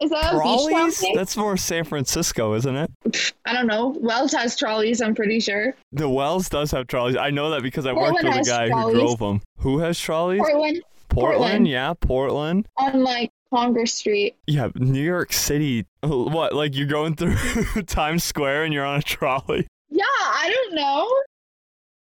[0.00, 1.00] Is that a beach town Trolleys?
[1.00, 1.14] thing?
[1.16, 3.32] That's more San Francisco, isn't it?
[3.46, 3.96] I don't know.
[4.00, 5.74] Wells has trolleys, I'm pretty sure.
[5.92, 7.16] The Wells does have trolleys.
[7.16, 8.94] I know that because I worked with a guy trolleys.
[8.94, 9.40] who drove them.
[9.58, 10.38] Who has trolleys?
[10.40, 10.82] Portland.
[11.08, 11.68] Portland, Portland.
[11.68, 12.68] yeah, Portland.
[12.76, 14.36] on like Congress Street.
[14.46, 15.86] Yeah, New York City.
[16.02, 16.54] What?
[16.54, 17.34] Like you're going through
[17.86, 19.66] Times Square and you're on a trolley?
[19.90, 21.22] Yeah, I don't know.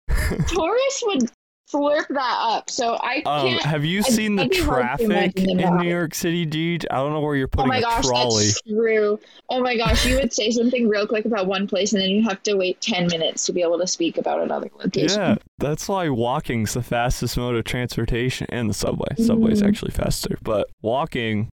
[0.46, 1.30] Tourists would
[1.72, 3.62] slurp that up, so I Um, can't.
[3.62, 4.62] have you seen the hard to
[5.06, 6.86] traffic in New York City, dude?
[6.90, 8.44] I don't know where you're putting Oh my gosh, trolley.
[8.46, 9.18] that's true.
[9.48, 12.22] Oh my gosh, you would say something real quick about one place and then you
[12.24, 15.20] have to wait 10 minutes to be able to speak about another location.
[15.20, 19.14] Yeah, that's why walking's the fastest mode of transportation, and the subway.
[19.18, 19.68] Subway's Mhm.
[19.68, 21.48] actually faster, but walking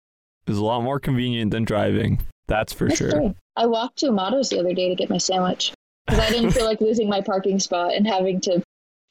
[0.48, 2.20] is a lot more convenient than driving.
[2.48, 3.12] That's for That's sure.
[3.12, 3.36] true.
[3.56, 5.72] I walked to Amato's the other day to get my sandwich
[6.08, 8.64] because I didn't feel like losing my parking spot and having to.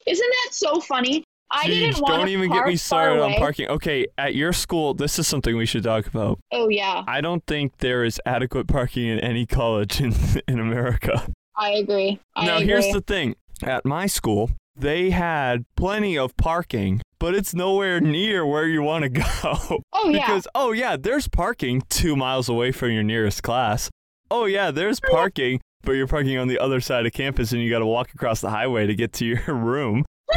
[0.07, 1.23] Isn't that so funny?
[1.51, 2.17] I Dude, didn't want to.
[2.19, 3.67] don't even get me started on parking.
[3.69, 6.39] Okay, at your school, this is something we should talk about.
[6.51, 10.13] Oh yeah, I don't think there is adequate parking in any college in
[10.47, 11.27] in America.
[11.55, 12.19] I agree.
[12.35, 12.67] I now, agree.
[12.67, 13.35] here's the thing.
[13.63, 19.03] At my school, they had plenty of parking, but it's nowhere near where you want
[19.03, 19.81] to go.
[19.91, 23.89] oh yeah, because oh yeah, there's parking 2 miles away from your nearest class.
[24.31, 27.69] Oh yeah, there's parking, but you're parking on the other side of campus and you
[27.69, 30.05] got to walk across the highway to get to your room.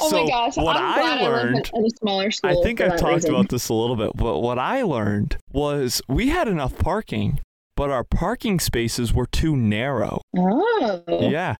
[0.00, 2.50] oh so my gosh, what I I learned a smaller school.
[2.50, 3.30] I think I've talked reason.
[3.34, 7.40] about this a little bit, but what I learned was we had enough parking,
[7.76, 10.20] but our parking spaces were too narrow.
[10.36, 11.56] Oh, Yeah.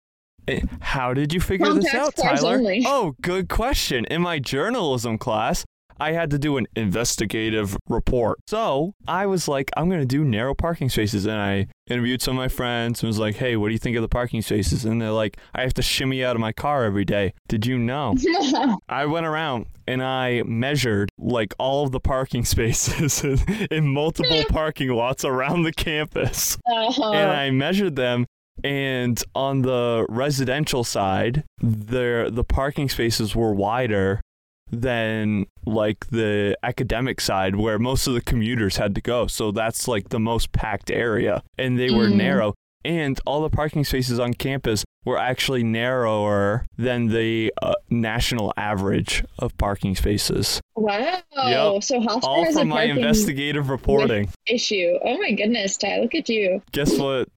[0.47, 2.57] Eh, How did you figure this out, Tyler?
[2.57, 2.83] only.
[2.87, 4.05] Oh, good question.
[4.07, 5.65] In my journalism class,
[6.01, 8.39] I had to do an investigative report.
[8.47, 11.27] So I was like, I'm going to do narrow parking spaces.
[11.27, 13.97] And I interviewed some of my friends and was like, hey, what do you think
[13.97, 14.85] of the parking spaces?
[14.85, 17.35] And they're like, I have to shimmy out of my car every day.
[17.49, 18.17] Did you know?
[18.89, 23.23] I went around and I measured like all of the parking spaces
[23.71, 26.57] in multiple parking lots around the campus.
[26.67, 27.13] Uh-huh.
[27.13, 28.27] And I measured them
[28.63, 34.21] and on the residential side, there the parking spaces were wider
[34.71, 39.27] than like the academic side where most of the commuters had to go.
[39.27, 42.15] So that's like the most packed area and they were Mm.
[42.17, 48.53] narrow and all the parking spaces on campus were actually narrower than the uh, national
[48.57, 50.61] average of parking spaces.
[50.77, 51.21] Wow.
[51.35, 51.83] Yep.
[51.85, 54.29] So Hofstra All from my investigative reporting.
[54.47, 54.99] issue.
[55.03, 56.63] Oh my goodness, Ty, look at you.
[56.73, 57.29] Guess what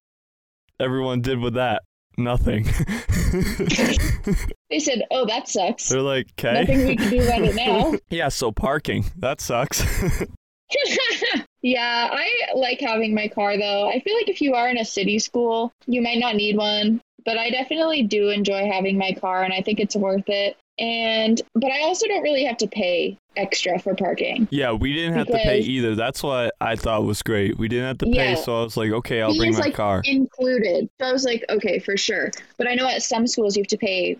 [0.79, 1.83] everyone did with that?
[2.17, 2.65] Nothing.
[4.69, 5.89] They said, "Oh, that sucks.
[5.89, 6.61] They're like, okay.
[6.61, 9.05] Nothing we can do about it now." yeah, so parking.
[9.17, 9.83] That sucks.
[11.61, 13.89] yeah, I like having my car though.
[13.89, 17.01] I feel like if you are in a city school, you might not need one,
[17.23, 20.57] but I definitely do enjoy having my car and I think it's worth it.
[20.79, 24.47] And but I also don't really have to pay extra for parking.
[24.51, 25.95] yeah, we didn't have to pay either.
[25.95, 27.57] That's what I thought was great.
[27.57, 28.35] We didn't have to pay, Yeah.
[28.35, 30.01] so I was like, okay, I'll bring my like, car.
[30.05, 30.89] Included.
[30.99, 32.31] So I was like, okay, for sure.
[32.57, 34.17] But I know at some schools you have to pay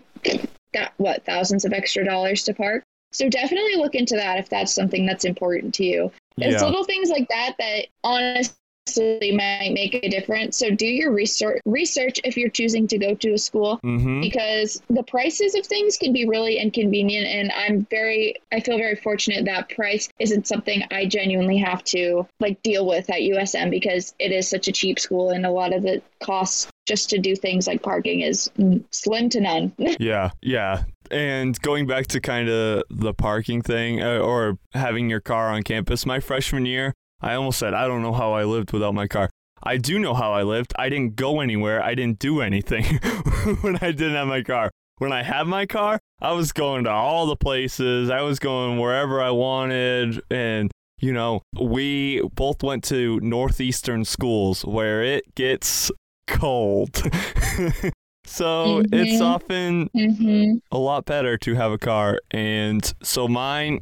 [0.74, 2.84] that what thousands of extra dollars to park.
[3.12, 6.12] So definitely look into that if that's something that's important to you.
[6.36, 6.66] It's yeah.
[6.66, 8.54] little things like that that honestly
[8.96, 10.56] might make a difference.
[10.56, 14.20] So do your research research if you're choosing to go to a school Mm-hmm.
[14.20, 18.96] because the prices of things can be really inconvenient and I'm very I feel very
[18.96, 24.14] fortunate that price isn't something I genuinely have to like deal with at USM because
[24.18, 27.36] it is such a cheap school and a lot of the costs just to do
[27.36, 28.50] things like parking is
[28.90, 29.72] slim to none.
[30.00, 30.84] Yeah, yeah.
[31.10, 35.62] And going back to kind of the parking thing uh, or having your car on
[35.62, 39.06] campus, my freshman year, I almost said, I don't know how I lived without my
[39.06, 39.28] car.
[39.62, 40.72] I do know how I lived.
[40.78, 41.82] I didn't go anywhere.
[41.82, 42.84] I didn't do anything
[43.60, 44.70] when I didn't have my car.
[44.98, 48.08] When I had my car, I was going to all the places.
[48.10, 50.20] I was going wherever I wanted.
[50.30, 55.90] And, you know, we both went to northeastern schools where it gets
[56.28, 56.94] cold.
[58.26, 59.20] so it's Mhm.
[59.22, 60.56] often mm-hmm.
[60.70, 62.20] a lot better to have a car.
[62.30, 63.80] And so mine,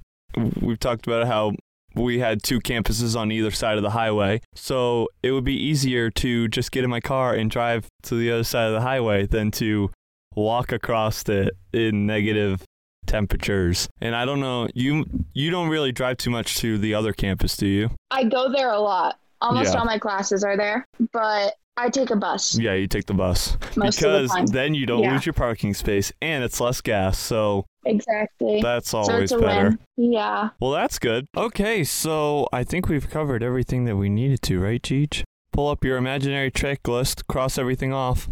[0.61, 1.53] we've talked about how
[1.97, 4.41] we had two campuses on either side of the highway.
[4.55, 8.31] So it would be easier to just get in my car and drive to the
[8.31, 9.91] other side of the highway than to
[10.35, 12.63] walk across it in negative
[13.07, 13.89] temperatures.
[14.01, 17.57] And I don't know, you you don't really drive too much to the other campus,
[17.57, 17.91] do you?
[18.11, 19.19] I go there a lot.
[19.41, 19.81] Almost Yeah.
[19.81, 23.57] all my classes are there, but I take a bus Yeah, you take the bus.
[23.77, 24.47] most the because time.
[24.47, 25.13] then you don't Yeah.
[25.13, 27.19] lose your parking space and it's less gas.
[27.19, 28.61] So Exactly.
[28.61, 29.79] that's always a better.
[29.97, 30.13] win.
[30.13, 30.51] Yeah.
[30.61, 31.27] Well, that's good.
[31.37, 35.23] Okay, so I think we've covered everything that we needed to, right, Cheech?
[35.53, 38.29] Pull up your imaginary checklist, cross everything off.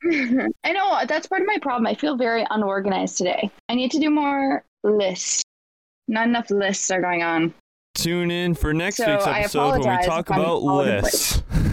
[0.04, 1.86] I know that's part of my problem.
[1.86, 3.50] I feel very unorganized today.
[3.68, 5.42] I need to do more lists.
[6.06, 7.52] Not enough lists are going on.
[7.94, 11.42] Tune in for next So week's episode when we talk about all over the lists.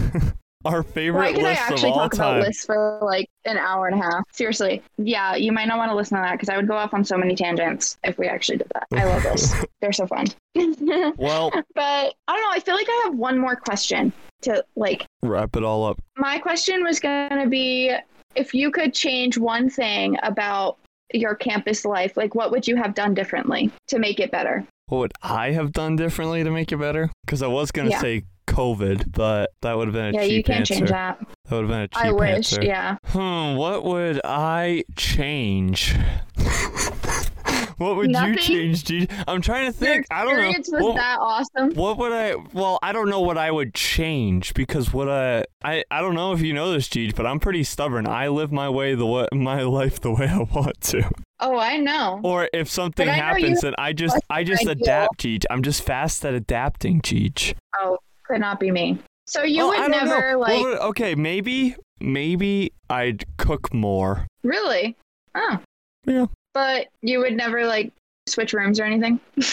[0.66, 2.42] our Why favorite could I actually all talk about time.
[2.42, 4.24] lists for like an hour and a half?
[4.32, 4.82] Seriously.
[4.98, 7.04] Yeah, you might not want to listen to that because I would go off on
[7.04, 8.86] so many tangents if we actually did that.
[8.92, 9.52] I love those.
[9.80, 10.26] They're so fun.
[11.16, 12.50] Well, but I don't know.
[12.50, 14.12] I feel like I have one more question
[14.42, 15.06] to like.
[15.22, 16.00] wrap it all up.
[16.16, 17.94] My question was going to be
[18.34, 20.78] if you could change one thing about
[21.14, 24.66] your campus life, like what would you have done differently to make it better?
[24.88, 27.10] What would I have done differently to make it better?
[27.24, 28.00] Because I was gonna Yeah.
[28.00, 28.22] say
[28.56, 30.74] COVID, but that would have been a yeah, cheap you can't answer.
[30.74, 31.18] change that.
[31.46, 32.36] That would have been a cheap I wish.
[32.52, 32.62] answer.
[32.64, 32.96] Yeah.
[33.06, 35.94] Hmm, what would I change?
[37.78, 38.32] what would Nothing?
[38.34, 39.08] you change, Gigi?
[39.28, 40.06] I'm trying to think.
[40.10, 40.48] I don't know.
[40.48, 41.74] was What- that awesome.
[41.74, 42.36] What would I?
[42.52, 46.32] Well, I don't know what I would change because what I I I don't know
[46.32, 48.06] if you know this, Gigi, but I'm pretty stubborn.
[48.06, 51.08] I live my way the way my life the way I want to.
[51.38, 52.20] Oh, I know.
[52.24, 55.46] Or if something But I know you happens, then I just I just adapt, Gigi.
[55.50, 57.54] I'm just fast at adapting, Gigi.
[57.78, 58.98] Oh, could not be me.
[59.26, 60.38] So you Oh, would never know.
[60.38, 64.26] like would- okay, maybe maybe I'd cook more.
[64.42, 64.96] really?
[65.34, 65.58] Oh.
[66.04, 66.26] Yeah.
[66.54, 67.92] But you would never like
[68.28, 69.20] switch rooms or anything?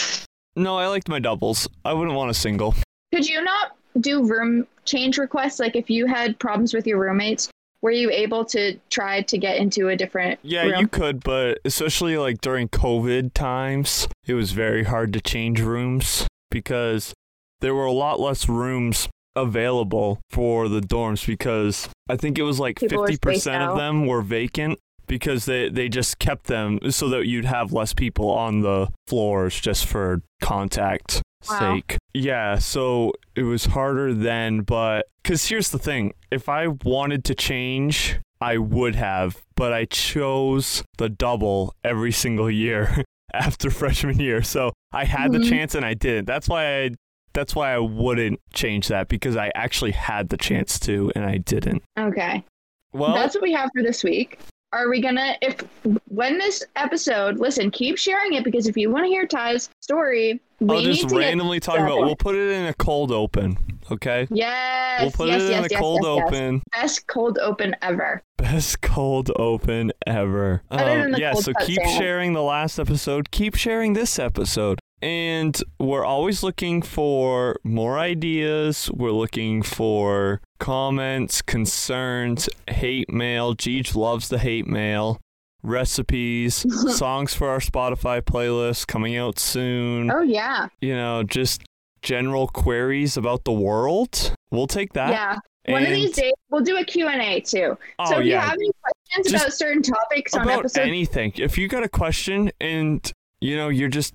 [0.56, 1.66] No, I liked my doubles.
[1.84, 2.76] I wouldn't want a single.
[3.12, 5.58] Could you not do room change requests?
[5.58, 7.50] Like if you had problems with your roommates,
[7.82, 10.82] were you able to try to get into a different Yeah, room?
[10.82, 16.24] you could, but especially like during COVID times, it was very hard to change rooms
[16.52, 17.12] because
[17.60, 22.60] there were a lot less rooms available for the dorms because I think it was
[22.60, 23.70] like People 50% spaced out.
[23.72, 27.92] of them were vacant because they, they just kept them so that you'd have less
[27.92, 31.58] people on the floors just for contact Wow.
[31.58, 31.98] sake.
[32.14, 37.34] Yeah, so it was harder then, but because here's the thing if I wanted to
[37.34, 44.42] change, I would have, but I chose the double every single year after freshman year.
[44.42, 45.48] So I had the Mhm.
[45.50, 46.24] chance and I didn't.
[46.26, 46.90] That's why I.
[47.34, 51.38] That's why I wouldn't change that because I actually had the chance to and I
[51.38, 51.82] didn't.
[51.98, 52.44] Okay.
[52.92, 54.38] Well, That's what we have for this week.
[54.72, 55.60] Are we gonna if
[56.08, 60.40] when this episode listen, keep sharing it because if you want to hear Ty's story,
[60.58, 62.00] we I'll need just to randomly talk about.
[62.00, 63.56] We'll put it in a cold open,
[63.92, 64.26] okay?
[64.32, 66.26] yes, we'll put yes, it yes, in a yes, cold yes, yes.
[66.26, 66.62] open.
[66.72, 68.22] Best cold open ever.
[68.36, 70.62] Best cold open ever.
[70.72, 73.30] Um, yeah, cold so keep sharing the last episode.
[73.30, 74.80] Keep sharing this episode.
[75.02, 78.90] And we're always looking for more ideas.
[78.92, 83.54] We're looking for comments, concerns, hate mail.
[83.54, 85.20] Geej loves the hate mail.
[85.62, 86.64] Recipes,
[86.96, 90.10] songs for our Spotify playlist coming out soon.
[90.10, 90.68] Oh yeah.
[90.80, 91.62] You know, just
[92.02, 94.34] general queries about the world.
[94.50, 95.10] We'll take that.
[95.10, 95.38] yeah.
[95.66, 97.76] One of these days we'll do a Q&A too.
[97.98, 98.34] Oh, so if yeah.
[98.34, 101.32] you have any questions Just about certain topics on about episode anything.
[101.36, 104.12] If you got a question and you know you're just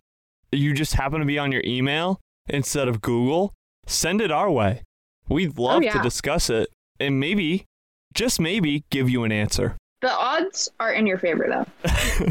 [0.52, 3.54] you just happen to be on your email instead of Google,
[3.86, 4.84] send it our way.
[5.28, 6.02] We'd oh, love to Oh, yeah.
[6.02, 6.70] discuss it
[7.00, 7.66] and maybe,
[8.14, 9.78] just maybe, give you an answer.
[10.02, 11.66] the odds are in your favor though.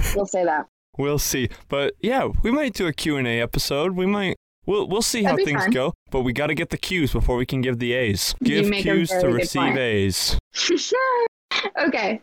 [0.16, 0.66] We'll say that.
[0.98, 1.48] we'll see.
[1.68, 3.92] But yeah, we might do a Q&A episode.
[3.92, 5.70] We might we'll we'll see how That'd be things fun.
[5.70, 8.34] go, but we got to get the Q's before we can give the A's.
[8.42, 9.76] Give Q's to receive.
[9.76, 10.38] A's.
[11.86, 12.20] okay.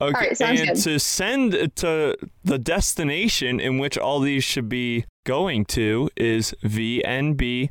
[0.00, 0.76] Okay, right, and good.
[0.76, 7.70] to send to the destination in which all these should be going to is vnbpodcast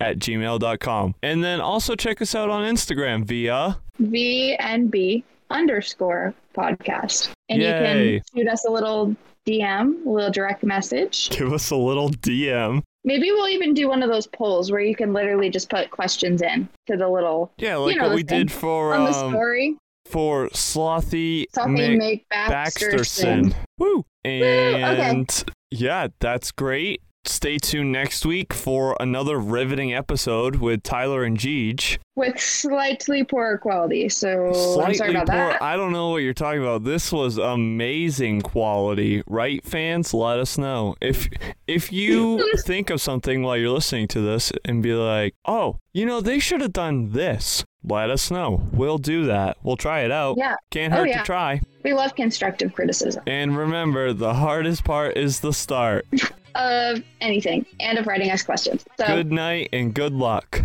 [0.00, 1.14] at gmail.com.
[1.22, 7.30] And then also check us out on Instagram via VNB underscore podcast.
[7.48, 7.68] And Yay.
[7.68, 9.14] you can shoot us a little
[9.46, 11.30] DM, a little direct message.
[11.36, 12.82] give us a little DM.
[13.04, 16.42] Maybe we'll even do one of those polls where you can literally just put questions
[16.42, 19.30] in to the little Yeah, like know what we thing did for on the um,
[19.30, 19.76] story.
[20.08, 23.50] For Slothy Something Mc- make Baxterson.
[23.50, 23.54] Baxterson.
[23.78, 24.04] Woo!
[24.26, 24.82] okay.
[24.82, 27.02] And yeah, that's great.
[27.24, 31.98] Stay tuned next week for another riveting episode with Tyler and Geej.
[32.14, 34.08] with slightly poorer quality.
[34.08, 35.36] So I'm Slightly sorry about poor.
[35.36, 35.60] that.
[35.60, 36.84] I don't know what you're talking about.
[36.84, 40.14] This was amazing quality, right, fans?
[40.14, 41.28] Let us know if
[41.66, 46.06] if you think of something while you're listening to this and be like, "Oh, you
[46.06, 48.62] know, they should have done this." let us know.
[48.72, 49.58] We'll do that.
[49.62, 50.36] We'll try it out.
[50.38, 50.56] Yeah.
[50.70, 51.18] Can't oh, hurt oh, yeah.
[51.18, 51.60] to try.
[51.84, 53.22] We love constructive criticism.
[53.26, 56.06] And remember, the hardest part is the start
[56.54, 58.84] of anything and of writing us questions.
[58.98, 59.06] So.
[59.06, 60.64] Good night and good luck.